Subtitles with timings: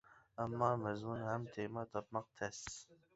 [0.43, 2.63] ئەمما مەزمۇن ھەم تېما تاپماق تەس.